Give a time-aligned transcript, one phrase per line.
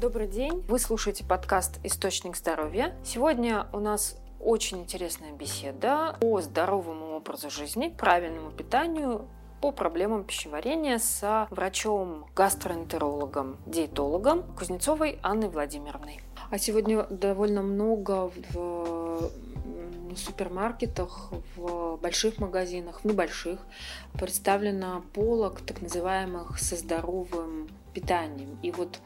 [0.00, 0.64] Добрый день.
[0.66, 2.94] Вы слушаете подкаст «Источник здоровья».
[3.04, 9.26] Сегодня у нас очень интересная беседа о здоровому образу жизни, правильному питанию
[9.60, 16.22] по проблемам пищеварения с врачом-гастроэнтерологом, диетологом Кузнецовой Анной Владимировной.
[16.48, 19.30] А сегодня довольно много в
[20.16, 23.60] супермаркетах, в больших магазинах, в небольших
[24.14, 28.58] представлено полок так называемых со здоровым питанием.
[28.62, 29.00] И вот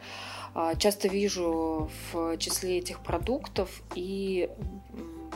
[0.79, 4.49] часто вижу в числе этих продуктов и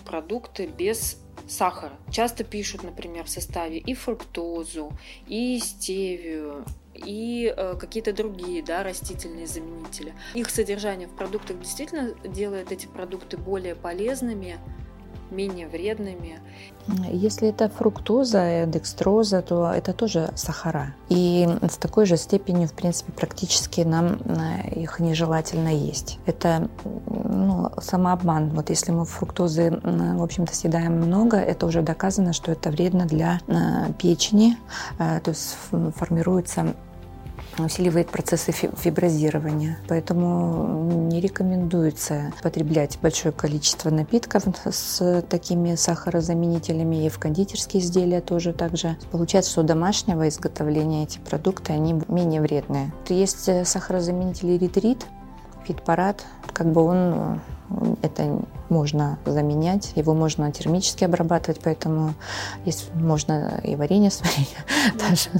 [0.04, 1.92] продукты без сахара.
[2.10, 4.92] Часто пишут, например, в составе и фруктозу,
[5.26, 10.14] и стевию, и э, какие-то другие да, растительные заменители.
[10.34, 14.58] Их содержание в продуктах действительно делает эти продукты более полезными,
[15.30, 16.40] менее вредными.
[17.10, 20.94] Если это фруктоза, декстроза, то это тоже сахара.
[21.10, 26.18] И с такой же степенью, в принципе, практически нам э, их нежелательно есть.
[26.24, 26.68] Это
[27.06, 28.50] ну, самообман.
[28.50, 33.40] Вот если мы фруктозы, в общем-то, съедаем много, это уже доказано, что это вредно для
[33.46, 34.56] э, печени.
[34.98, 35.56] Э, то есть
[35.96, 36.74] формируется
[37.58, 39.78] усиливает процессы фиброзирования.
[39.88, 48.52] Поэтому не рекомендуется потреблять большое количество напитков с такими сахарозаменителями и в кондитерские изделия тоже
[48.52, 48.96] также.
[49.10, 52.92] Получается, что домашнего изготовления эти продукты, они менее вредные.
[53.08, 55.06] Есть э, сахарозаменитель эритрит,
[55.66, 62.14] фитпарат, как бы он э, это можно заменять, его можно термически обрабатывать, поэтому
[62.64, 64.56] есть, можно и варенье сварить
[64.98, 65.30] даже.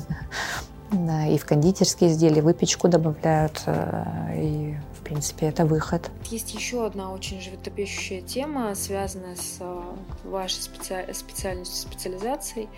[0.91, 6.11] Да, и в кондитерские изделия выпечку добавляют, э, и в принципе это выход.
[6.31, 9.83] Есть еще одна очень животрепещущая тема, связанная с э,
[10.25, 11.13] вашей специ...
[11.13, 12.69] специальностью, специализацией.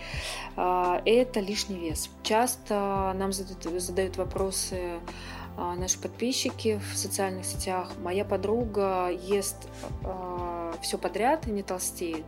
[0.56, 2.11] А, это лишний вес.
[2.25, 5.00] Часто нам задают, задают вопросы
[5.77, 7.91] наши подписчики в социальных сетях.
[8.02, 9.69] Моя подруга ест
[10.02, 12.25] э, все подряд и не толстеет.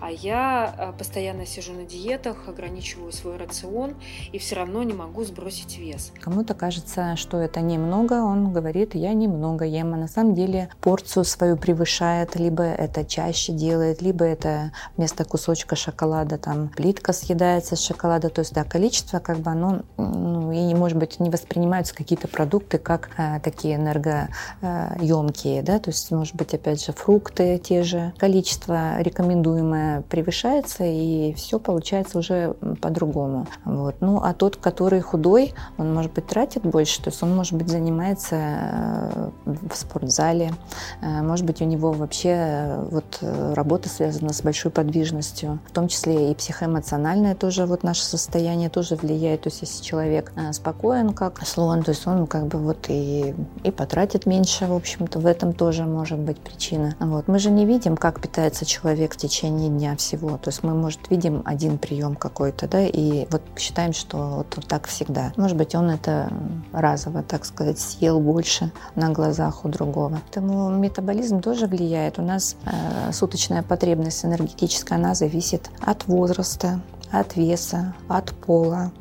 [0.00, 3.94] А я э, постоянно сижу на диетах, ограничиваю свой рацион
[4.32, 6.12] и все равно не могу сбросить вес.
[6.20, 11.24] Кому-то кажется, что это немного, он говорит, я немного ем, а на самом деле порцию
[11.24, 17.84] свою превышает, либо это чаще делает, либо это вместо кусочка шоколада там плитка съедается с
[17.84, 22.26] шоколада, то есть да, количество как бы оно, ну, и может быть не воспринимаются какие-то
[22.26, 28.12] продукты как э, такие энергоемкие, да, то есть может быть опять же фрукты те же,
[28.18, 33.46] количество рекомендуемое превышается, и все получается уже по-другому.
[33.64, 33.96] Вот.
[34.00, 37.68] Ну, а тот, который худой, он, может быть, тратит больше, то есть он, может быть,
[37.68, 40.52] занимается э, в спортзале,
[41.00, 43.18] э, может быть, у него вообще э, вот
[43.54, 48.96] работа связана с большой подвижностью, в том числе и психоэмоциональное тоже вот наше состояние тоже
[48.96, 53.34] влияет, то есть если человек спокоен, как слон, то есть он как бы вот и,
[53.64, 56.94] и потратит меньше, в общем-то, в этом тоже может быть причина.
[56.98, 57.28] Вот.
[57.28, 60.38] Мы же не видим, как питается человек в течение дня, всего.
[60.38, 64.86] То есть мы, может, видим один прием какой-то, да, и вот считаем, что вот так
[64.86, 65.32] всегда.
[65.36, 66.32] Может быть, он это
[66.72, 70.20] разово, так сказать, съел больше на глазах у другого.
[70.24, 72.18] Поэтому метаболизм тоже влияет.
[72.18, 76.80] У нас э, суточная потребность энергетическая, она зависит от возраста,
[77.10, 78.92] от веса, от пола,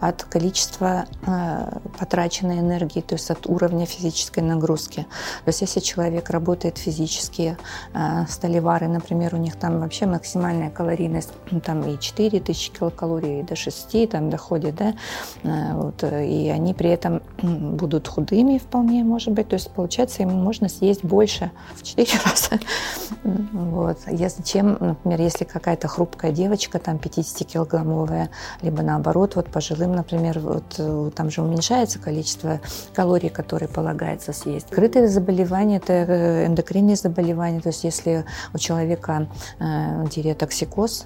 [0.00, 5.06] от количества э, потраченной энергии, то есть от уровня физической нагрузки.
[5.44, 7.56] То есть если человек работает физически,
[7.92, 13.42] э, столевары, например, у них там вообще максимальная калорийность, ну, там и 4000 килокалорий, и
[13.42, 14.94] до 6 там доходит, да,
[15.42, 20.30] э, вот, и они при этом будут худыми вполне, может быть, то есть получается им
[20.30, 22.60] можно съесть больше в 4 раза.
[23.22, 23.98] Вот.
[24.10, 28.30] Если, чем, например, если какая-то хрупкая девочка, там 50-килограммовая,
[28.62, 32.60] либо наоборот, вот пожилым чем, например, вот э, там же уменьшается количество
[32.94, 34.68] калорий, которые полагается съесть.
[34.68, 38.24] Скрытые заболевания– это э, эндокринные заболевания, то есть если
[38.54, 39.28] у человека
[39.58, 40.06] э,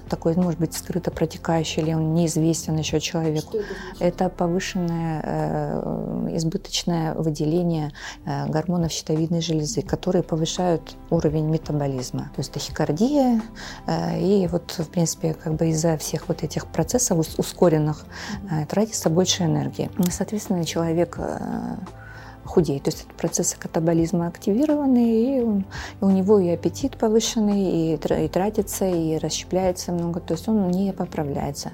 [0.09, 3.57] такой, может быть, скрыто протекающий, или он неизвестен еще человеку,
[3.99, 7.91] это, это повышенное э, избыточное выделение
[8.25, 12.29] э, гормонов щитовидной железы, которые повышают уровень метаболизма.
[12.35, 13.41] То есть тахикардия,
[13.87, 18.05] э, и вот, в принципе, как бы из-за всех вот этих процессов ускоренных
[18.51, 19.89] э, тратится больше энергии.
[20.09, 21.77] Соответственно, человек э,
[22.45, 22.83] худеет.
[22.83, 25.65] То есть процессы катаболизма активированы, и, он,
[26.01, 30.69] и у него и аппетит повышенный, и, и тратится, и расщепляется много, то есть он
[30.69, 31.71] не поправляется.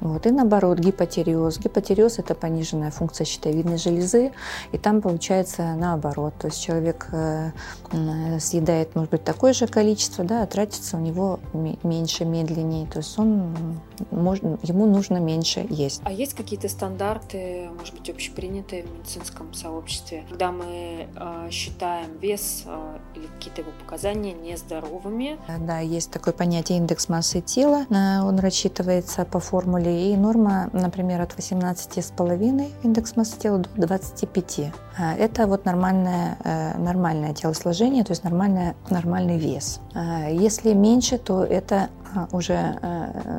[0.00, 0.26] Вот.
[0.26, 1.58] И наоборот, гипотериоз.
[1.58, 4.32] Гипотериоз– это пониженная функция щитовидной железы,
[4.72, 6.34] и там получается наоборот.
[6.38, 7.50] То есть человек э,
[8.38, 11.40] съедает, может быть, такое же количество, да, а тратится у него
[11.82, 12.86] меньше, медленнее.
[12.86, 13.54] То есть он,
[14.10, 16.00] можно, ему нужно меньше есть.
[16.04, 20.03] А есть какие-то стандарты, может быть, общепринятые в медицинском сообществе?
[20.04, 25.38] Количестве, когда мы э, считаем вес э, или какие-то его показания нездоровыми.
[25.60, 31.32] Да, есть такое понятие индекс массы тела, он рассчитывается по формуле, и норма, например, от
[31.32, 34.72] 18,5 индекс массы тела до 25.
[35.18, 36.36] Это вот нормальное,
[36.78, 39.80] нормальное телосложение, то есть нормальное, нормальный вес.
[40.30, 41.88] Если меньше, то это
[42.32, 42.78] уже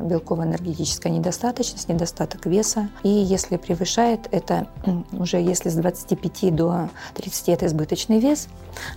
[0.04, 2.88] белково-энергетическая недостаточность, недостаток веса.
[3.02, 4.68] И если превышает, это
[5.12, 8.48] уже если с 25 до 30 это избыточный вес,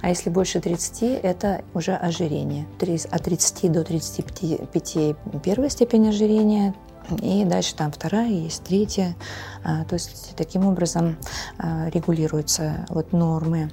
[0.02, 2.66] а если больше 30 это уже ожирение.
[3.12, 6.74] От 30 до 35 первая степень ожирения,
[7.22, 9.16] и дальше там вторая, есть третья.
[9.64, 11.18] А, то есть таким образом
[11.58, 13.72] а, регулируются вот нормы.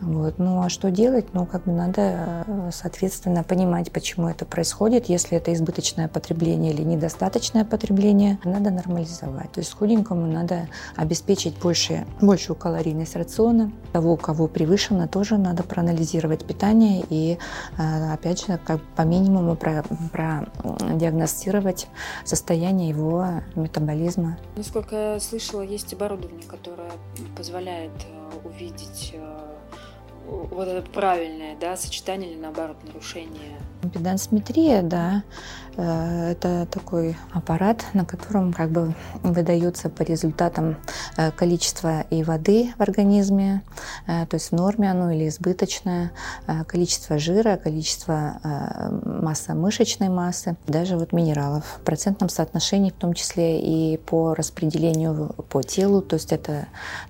[0.00, 0.38] Вот.
[0.38, 1.26] Ну а что делать?
[1.32, 5.08] Ну как бы надо, соответственно, понимать, почему это происходит.
[5.08, 9.50] Если это избыточное потребление или недостаточное потребление, надо нормализовать.
[9.52, 13.72] То есть худенькому надо обеспечить больше, большую калорийность рациона.
[13.92, 17.38] Того, у кого превышено, тоже надо проанализировать питание и,
[17.78, 21.88] а, опять же, как по минимуму продиагностировать
[22.24, 24.38] состояние его метаболизма.
[24.56, 26.90] Насколько я слышала, есть оборудование, которое
[27.36, 29.45] позволяет э, увидеть э,
[30.26, 33.58] вот это правильное да, сочетание или наоборот нарушение?
[33.92, 35.22] Педансметрия, да,
[35.76, 40.76] э, это такой аппарат, на котором как бы выдается по результатам
[41.16, 43.62] э, количество и воды в организме,
[44.06, 46.10] э, то есть в норме оно или избыточное,
[46.66, 48.40] количество жира, количество
[49.04, 55.34] массы мышечной массы, даже вот минералов в процентном соотношении, в том числе и по распределению
[55.48, 56.66] по телу, то есть это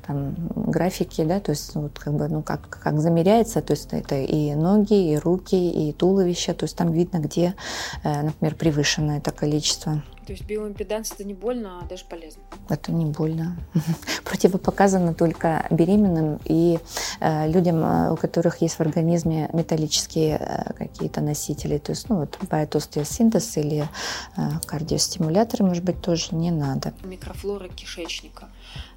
[0.07, 4.17] там графики, да, то есть вот как бы, ну как, как замеряется, то есть это
[4.17, 7.55] и ноги, и руки, и туловище, то есть там видно, где,
[8.03, 10.03] э, например, превышено это количество.
[10.27, 12.43] То есть биоимпеданс это не больно, а даже полезно?
[12.69, 13.57] Это не больно.
[14.25, 16.81] Противопоказано только беременным и
[17.21, 21.79] э, людям, э, у которых есть в организме металлические э, какие-то носители.
[21.79, 23.89] То есть, ну вот, биотостеосинтез или
[24.37, 26.93] э, кардиостимуляторы, может быть, тоже не надо.
[27.05, 28.49] Микрофлора кишечника.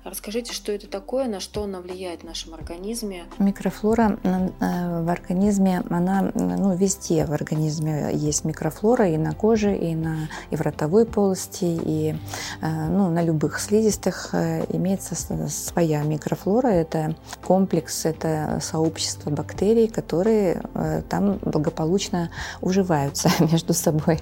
[0.03, 3.25] Расскажите, что это такое, на что она влияет в нашем организме?
[3.37, 9.93] Микрофлора э, в организме, она ну, везде в организме есть микрофлора и на коже, и,
[9.95, 12.15] на, и в ротовой полости, и
[12.61, 15.15] э, ну, на любых слизистых э, имеется
[15.49, 16.69] своя микрофлора.
[16.69, 20.61] Это комплекс, это сообщество бактерий, которые
[21.09, 22.29] там благополучно
[22.61, 24.21] уживаются между собой.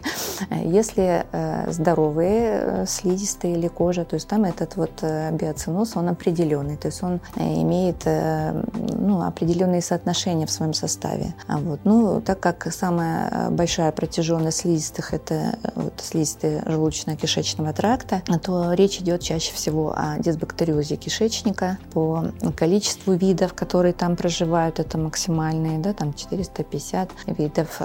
[0.49, 1.25] Если
[1.71, 7.03] здоровые слизистые или кожа, то есть там этот вот биоцин циноз, он определенный, то есть
[7.03, 11.33] он э, имеет э, ну, определенные соотношения в своем составе.
[11.47, 18.21] А вот, ну, так как самая э, большая протяженность слизистых– это вот, слизистые желудочно-кишечного тракта,
[18.43, 21.77] то речь идет чаще всего о дисбактериозе кишечника.
[21.93, 27.81] По количеству видов, которые там проживают, это максимальные, да, там 450 видов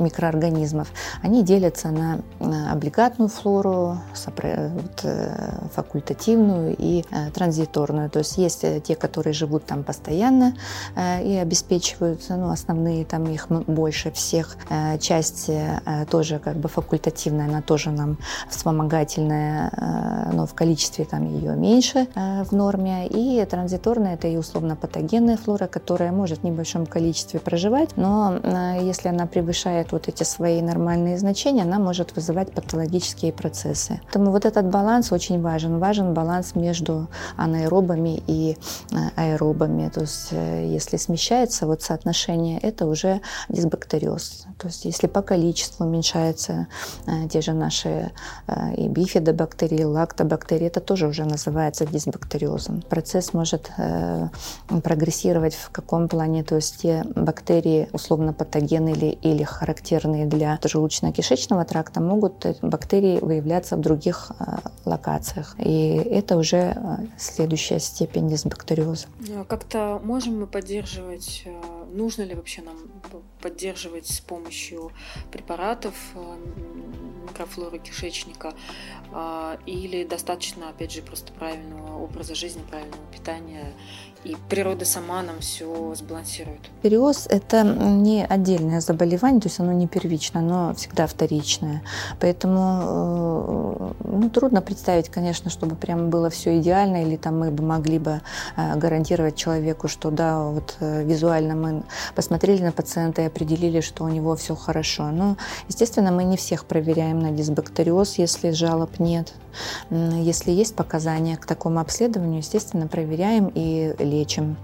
[0.00, 0.88] микроорганизмов.
[1.22, 2.20] Они делятся на
[2.72, 3.98] облигатную флору,
[5.74, 8.10] факультативную факультативную и э, транзиторную.
[8.10, 10.54] То есть есть э, те, которые живут там постоянно
[10.96, 14.56] э, и обеспечивают, ну, основные там их больше всех.
[15.00, 15.50] Часть
[16.10, 18.18] тоже как бы факультативная, она тоже нам
[18.48, 23.06] вспомогательная, но в количестве там ее меньше в норме.
[23.06, 28.38] И транзиторная это и условно патогенная флора, которая может в небольшом количестве проживать, но
[28.80, 34.00] если она превышает вот эти свои нормальные значения, она может вызывать патологические процессы.
[34.04, 35.78] Поэтому вот этот баланс очень важен.
[35.78, 38.56] Важен баланс между анаэробами и
[38.92, 39.88] э, аэробами.
[39.88, 44.46] То есть э, если смещается вот соотношение, это уже дисбактериоз.
[44.58, 46.66] То есть если по количеству уменьшаются
[47.06, 48.10] э, те же наши
[48.76, 52.82] и бифидобактерии, лактобактерии, это тоже уже называется дисбактериозом.
[52.82, 53.70] Процесс может
[54.82, 56.42] прогрессировать в каком плане?
[56.42, 59.44] То есть те бактерии, условно патогены или, или
[59.80, 64.30] характерные для желудочно-кишечного тракта, могут бактерии выявляться в других
[64.84, 65.56] локациях.
[65.58, 69.06] И это уже э, следующая степень дисбактериоза.
[69.36, 71.60] А как-то можем мы поддерживать, э,
[71.92, 72.76] нужно ли вообще нам
[73.40, 74.90] поддерживать с помощью
[75.30, 76.18] препаратов э,
[77.30, 78.52] микрофлоры кишечника
[79.66, 83.72] или достаточно, опять же, просто правильного образа жизни, правильного питания
[84.24, 86.60] и природа сама нам все сбалансирует.
[86.82, 91.82] Периоз– это не отдельное заболевание, то есть оно не первичное, но всегда вторичное.
[92.20, 97.98] Поэтому ну, трудно представить, конечно, чтобы прямо было все идеально, или там мы бы могли
[97.98, 98.20] бы
[98.56, 101.82] э, гарантировать человеку, что да, вот э, визуально мы
[102.14, 105.10] посмотрели на пациента и определили, что у него все хорошо.
[105.10, 105.36] Но,
[105.68, 109.34] естественно, мы не всех проверяем на дисбактериоз, если жалоб нет.
[109.90, 114.56] Если есть показания к такому обследованию, естественно, проверяем и лечим.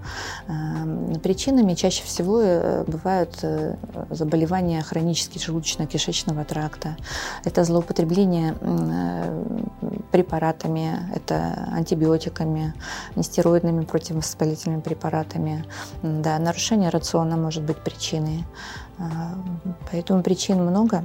[0.48, 3.76] Эм, причинами чаще всего э, бывают э,
[4.10, 6.96] заболевания хронически желудочно-кишечного тракта.
[7.44, 9.44] Это злоупотребление э,
[10.12, 12.74] препаратами, это антибиотиками,
[13.16, 15.64] нестероидными противовоспалительными препаратами.
[16.02, 18.44] Да, нарушение рациона может быть причиной.
[19.90, 21.04] Поэтому причин много.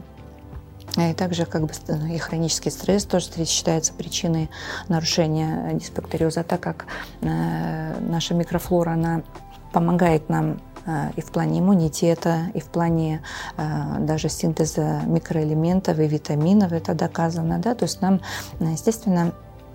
[0.98, 1.72] И также как бы
[2.10, 4.50] и хронический стресс тоже считается причиной
[4.90, 6.86] нарушения дисбактериоза, так как
[7.22, 9.22] э, наша микрофлора, она
[9.72, 13.22] помогает нам э, и в плане иммунитета, и в плане
[13.56, 18.20] э, даже синтеза микроэлементов и витаминов, это доказано, да, то есть нам,
[18.60, 19.34] естественно,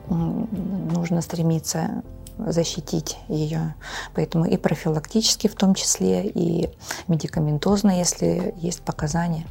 [0.08, 2.02] нужно стремиться
[2.38, 3.74] защитить ее.
[4.14, 6.68] Поэтому и профилактически в том числе, и
[7.08, 9.46] медикаментозно, если есть показания.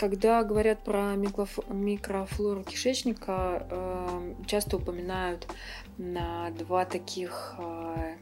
[0.00, 5.46] Когда говорят про микрофлору кишечника, э, часто упоминают
[5.98, 8.14] на два таких э,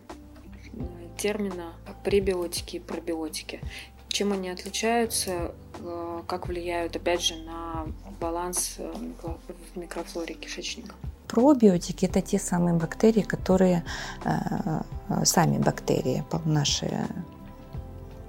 [1.17, 3.61] термина пребиотики и пробиотики.
[4.09, 7.87] Чем они отличаются, э, как влияют, опять же, на
[8.21, 10.97] баланс в микрофлоре кишечника?
[11.29, 13.85] Пробиотики– это те самые бактерии, которые
[14.25, 14.31] э,
[15.11, 17.07] э, сами бактерии, наши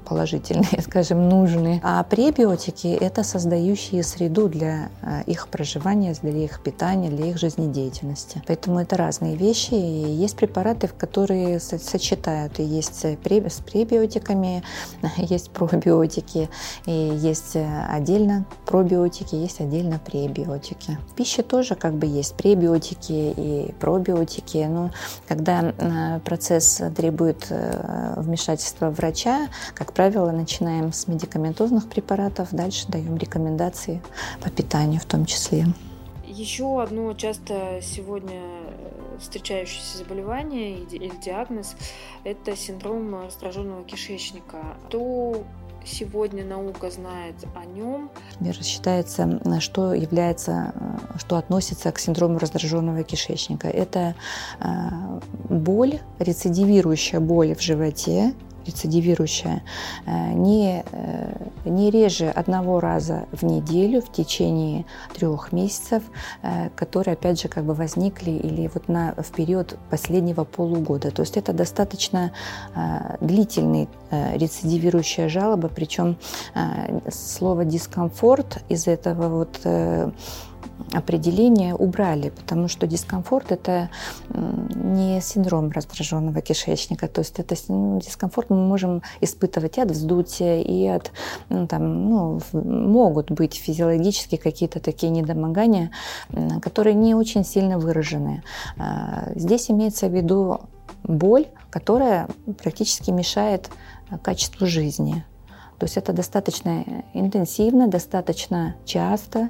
[0.09, 1.79] положительные, скажем, нужные.
[1.83, 8.41] А пребиотики– это создающие среду для э, их проживания, для их питания, для их жизнедеятельности.
[8.47, 9.75] Поэтому это разные вещи.
[9.75, 12.59] И есть препараты, в которые сочетают.
[12.59, 14.63] И есть с пребиотиками,
[15.17, 16.49] есть пробиотики,
[16.85, 20.97] и есть э, отдельно пробиотики, есть отдельно пребиотики.
[21.11, 24.65] В пище тоже как бы есть пребиотики и пробиотики.
[24.67, 24.89] Но
[25.27, 34.01] когда э, процесс требует вмешательства врача, как правило, начинаем с медикаментозных препаратов, дальше даем рекомендации
[34.41, 35.65] по питанию в том числе.
[36.25, 38.39] Еще одно часто сегодня
[39.19, 41.75] встречающееся заболевание или диагноз–
[42.23, 44.77] это синдром раздраженного кишечника.
[44.89, 45.43] То
[45.83, 48.09] сегодня наука знает о нем?
[48.61, 50.73] Считается, что является,
[51.17, 53.67] что относится к синдрому раздраженного кишечника.
[53.67, 54.15] Это
[54.61, 54.65] э,
[55.49, 58.33] боль, рецидивирующая боль в животе,
[58.65, 59.63] рецидивирующая,
[60.05, 66.03] э, не, э, не реже одного раза в неделю в течение трех месяцев,
[66.41, 71.11] э, которые, опять же, как бы возникли или вот на, в период последнего полугода.
[71.11, 72.31] То есть это достаточно
[73.21, 76.17] длительный рецидивирующая жалоба, причем
[77.11, 79.59] слово дискомфорт из этого вот
[80.93, 83.89] определение убрали, потому что дискомфорт– это
[84.33, 90.61] не синдром раздраженного кишечника, то есть это ну, дискомфорт мы можем испытывать и от вздутия,
[90.61, 91.11] и от,
[91.49, 95.91] ну, там, ну, могут быть физиологически какие-то такие недомогания,
[96.61, 98.43] которые не очень сильно выражены.
[98.77, 100.61] А, здесь имеется в виду
[101.03, 102.27] боль, которая
[102.61, 103.69] практически мешает
[104.23, 105.23] качеству жизни.
[105.79, 106.83] То есть это достаточно
[107.13, 109.49] интенсивно, достаточно часто,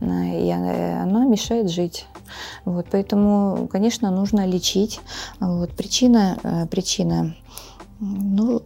[0.00, 2.06] э, и оно мешает жить.
[2.64, 5.00] Вот, поэтому, конечно, нужно лечить.
[5.38, 7.36] Вот, причина, э, причина
[8.00, 8.62] ну,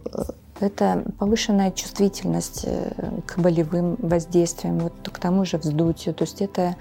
[0.61, 2.91] это повышенная чувствительность э,
[3.25, 6.15] к болевым воздействиям, вот к тому же вздутию.
[6.15, 6.75] То есть это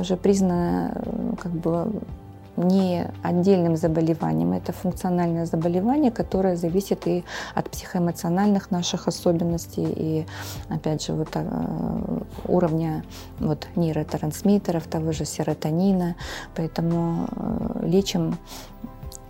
[0.00, 2.02] уже признано как бы
[2.56, 4.52] не отдельным заболеванием.
[4.52, 10.26] Это функциональное заболевание, которое зависит и от психоэмоциональных наших особенностей, и,
[10.68, 13.04] опять же, вот, э, уровня
[13.38, 16.16] вот, нейротрансмиттеров, того же серотонина.
[16.54, 18.38] Поэтому э, лечим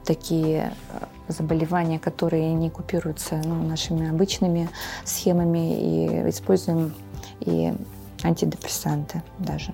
[0.04, 4.68] такие э, заболевания, которые не купируются ну, нашими обычными
[5.04, 6.94] схемами, и используем
[7.40, 7.74] и
[8.22, 9.72] антидепрессанты даже.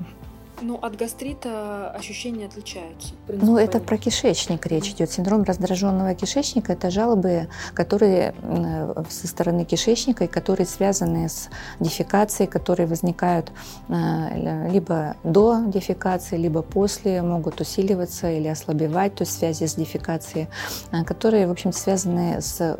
[0.63, 3.15] Ну, от гастрита ощущения отличаются.
[3.29, 5.11] Ну, это про кишечник речь идет.
[5.11, 8.35] Синдром раздраженного кишечника– это жалобы, которые
[9.11, 11.49] со стороны кишечника, и которые связаны с
[11.81, 13.51] дефекацией, которые возникают
[13.89, 20.49] э, либо до дефекации, либо после, могут усиливаться или ослабевать, то есть связи с дефекацией,
[20.93, 22.77] э, которые, в общем связаны с э,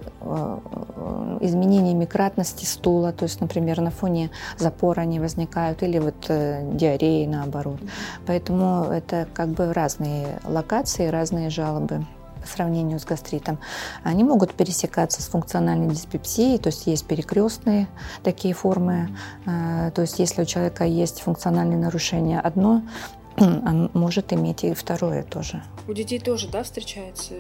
[1.43, 7.81] изменениями кратности стула, то есть, например, на фоне запора они возникают, или вот диареи наоборот.
[8.27, 12.07] Поэтому это как бы разные локации, разные жалобы
[12.43, 13.59] по сравнению с гастритом.
[14.03, 17.87] Они могут пересекаться с функциональной диспепсией, то есть есть перекрестные
[18.23, 19.17] такие формы.
[19.47, 22.83] Э, то есть если у человека есть функциональные нарушения одно,
[23.37, 25.63] может иметь и второе тоже.
[25.89, 27.35] У детей тоже, да, встречается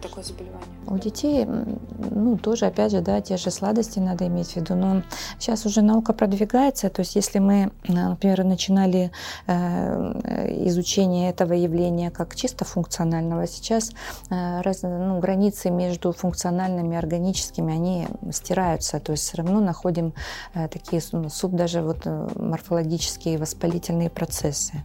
[0.00, 0.66] такое заболевание?
[0.86, 4.74] У детей, ну, тоже, опять же, да, те же сладости надо иметь в виду.
[4.74, 5.02] Но
[5.38, 6.88] сейчас уже наука продвигается.
[6.88, 9.10] То есть, если мы, например, начинали
[9.46, 13.92] э, изучение этого явления как чисто функционального, сейчас
[14.30, 19.00] э, раз, ну, границы между функциональными и органическими, они стираются.
[19.00, 20.14] То есть, все равно находим
[20.54, 24.84] э, такие, ну, суд даже вот морфологические воспалительные процессы.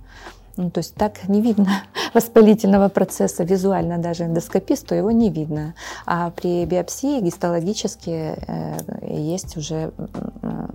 [0.60, 5.74] Ну, то есть так не видно воспалительного процесса визуально, даже эндоскописту его не видно.
[6.06, 10.68] А при биопсии гистологически э, есть уже э,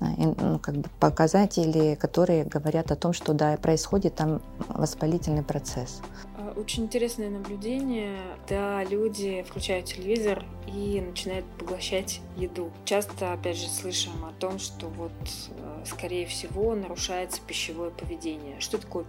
[0.00, 6.02] ну, как бы показатели, которые говорят о том, что да, происходит там воспалительный процесс.
[6.36, 12.70] А, очень интересное наблюдение, да, люди включают телевизор и начинают поглощать еду.
[12.84, 18.60] Часто, опять же, слышим о том, что вот, э, скорее всего, нарушается пищевое поведение.
[18.60, 19.04] Что такое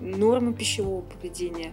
[0.00, 1.72] нормы пищевого поведения.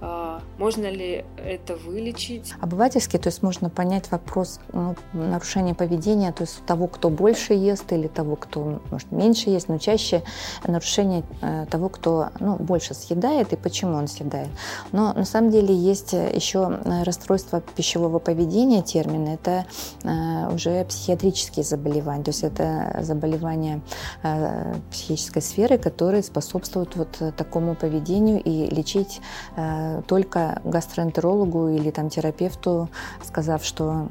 [0.00, 2.54] А, можно ли это вылечить?
[2.60, 7.92] Обывательски, то есть можно понять вопрос ну, нарушения поведения, то есть того, кто больше ест
[7.92, 10.22] или того, кто может меньше ест, но чаще
[10.66, 14.48] нарушение э, того, кто ну, больше съедает и почему он съедает.
[14.92, 19.66] Но на самом деле есть еще расстройство пищевого поведения, термин, это
[20.02, 23.80] э, уже психиатрические заболевания, то есть это заболевания
[24.22, 29.20] э, психической сферы, которые способствуют вот такому поведению и лечить
[29.56, 32.88] э, только гастроэнтерологу или там терапевту,
[33.24, 34.08] сказав, что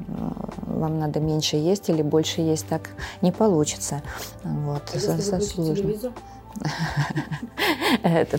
[0.66, 2.90] вам надо меньше есть или больше есть, так
[3.22, 4.02] не получится.
[4.42, 5.40] Вот, а если за,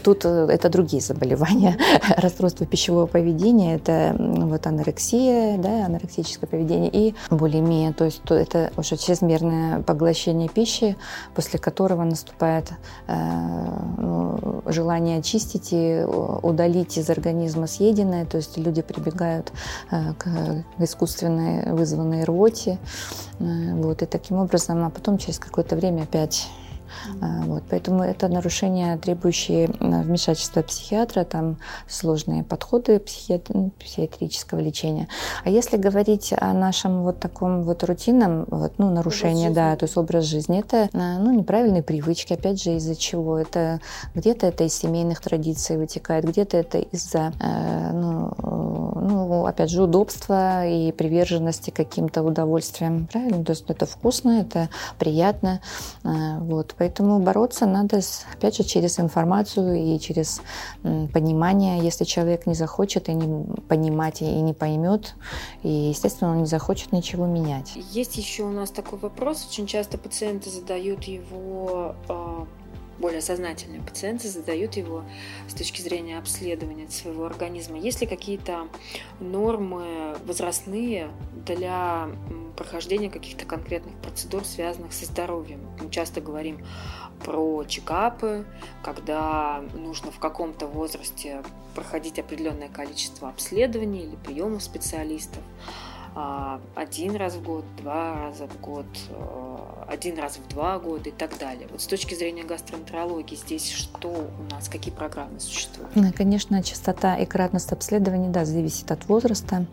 [0.04, 1.78] Тут э, это другие заболевания.
[2.18, 7.94] Расстройство пищевого поведения– это вот анорексия, да, анорексическое поведение и булимия.
[7.94, 10.96] То есть это уже чрезмерное поглощение пищи,
[11.36, 12.72] после которого наступает
[13.08, 13.16] э,
[13.98, 18.26] ну, желание очистить и удалить из организма съеденное.
[18.26, 19.52] То есть люди прибегают
[19.92, 20.28] э, к
[20.80, 22.78] искусственной вызванной рвоте.
[23.40, 26.50] Вот, и таким образом, а потом через какое-то время опять.
[27.22, 33.72] Вот, поэтому это нарушения, требующие вмешательства психиатра, там сложные подходы психиатр...
[33.80, 35.08] Психиатрического лечения.
[35.44, 39.98] А если говорить о нашем вот таком вот рутинном вот, ну, нарушении, да, то есть
[39.98, 43.38] образ жизни, это а, ну, неправильные привычки, опять же, из-за чего?
[43.38, 43.80] Это
[44.16, 50.66] где-то это из семейных традиций вытекает, где-то это из-за, э, ну, ну, опять же, удобства
[50.66, 53.44] и приверженности каким-то удовольствиям, правильно?
[53.44, 55.62] То есть это вкусно, это приятно,
[56.04, 58.00] вот, Поэтому бороться надо,
[58.34, 60.42] опять же, через информацию и через
[60.82, 61.80] понимание.
[61.84, 65.16] Если человек не захочет и не понимать, и не поймет,
[65.64, 67.74] и, естественно, он не захочет ничего менять.
[67.92, 69.46] Есть еще у нас такой вопрос.
[69.50, 72.48] Очень часто пациенты задают его а,
[73.00, 75.04] более сознательные пациенты задают его
[75.48, 77.78] с точки зрения обследования своего организма.
[77.78, 78.68] Есть ли какие-то
[79.20, 81.10] нормы возрастные
[81.46, 82.10] для
[82.58, 85.62] прохождения каких-то конкретных процедур, связанных со здоровьем?
[85.82, 86.66] Мы часто говорим
[87.24, 88.46] про чекапы,
[88.84, 91.44] когда нужно в каком-то возрасте
[91.76, 95.42] проходить определенное количество обследований или приемов специалистов.
[96.22, 101.08] А, один раз в год, два раза в год, а, один раз в два года
[101.08, 101.70] и так далее.
[101.72, 105.96] Вот с точки зрения гастроэнтерологии здесь что у нас, какие программы существуют?
[105.96, 109.66] Ну, конечно, частота и кратность обследований, да, зависит от возраста,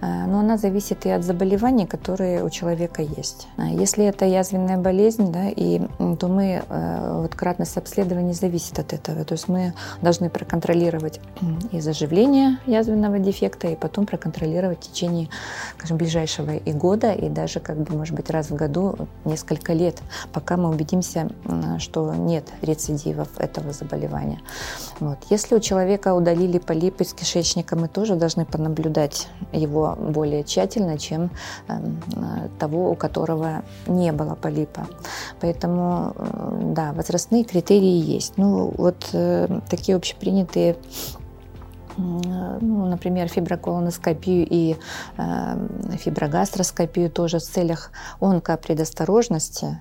[0.00, 3.46] а, но она зависит и от заболеваний, которые у человека есть.
[3.56, 5.80] Если это язвенная болезнь, да, и,
[6.18, 9.24] то мы, вот кратность обследований зависит от этого.
[9.24, 11.20] То есть мы должны проконтролировать
[11.70, 15.28] и заживление язвенного дефекта, и потом проконтролировать течение
[15.84, 20.00] скажем, ближайшего и года, и даже, как бы, может быть, раз в году несколько лет,
[20.32, 21.28] пока мы убедимся,
[21.78, 24.40] что нет рецидивов этого заболевания.
[25.00, 25.18] Вот.
[25.28, 31.30] Если у человека удалили полипы с кишечника, мы тоже должны понаблюдать его более тщательно, чем
[31.68, 31.74] э,
[32.58, 34.86] того, у которого не было полипа.
[35.40, 38.38] Поэтому, э, да, возрастные критерии есть.
[38.38, 40.76] Ну, вот э, такие общепринятые
[41.96, 44.76] ну, например, фиброколоноскопию и
[45.16, 49.80] э, фиброгастроскопию тоже в целях онкопредосторожности,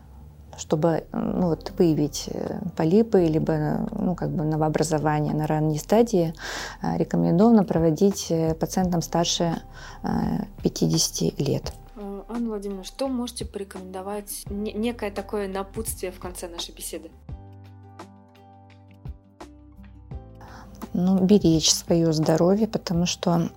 [0.58, 6.34] чтобы ну, вот, выявить э, полипы либо ну, как бы новообразование на ранней стадии,
[6.82, 9.62] э, рекомендовано проводить э, пациентам старше
[10.64, 11.74] 50 лет.
[12.30, 17.12] Анна Владимировна, что можете порекомендовать, некое такое напутствие в конце нашей беседы?
[20.94, 23.50] Ну, беречь свое здоровье, потому что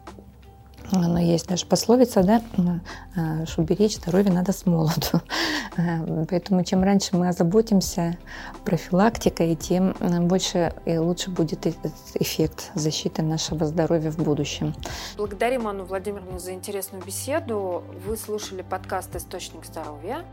[0.93, 2.43] Но есть даже пословица, да,
[3.47, 5.21] что беречь здоровье надо с молоду.
[6.31, 8.17] Поэтому чем раньше мы озаботимся
[8.65, 9.97] профилактикой, тем
[10.29, 11.67] больше и лучше будет
[12.15, 14.75] эффект защиты нашего здоровья в будущем.
[15.17, 17.83] Благодарим Анну Владимировну за интересную беседу.
[18.07, 20.25] Вы слушали подкаст «Источник здоровья».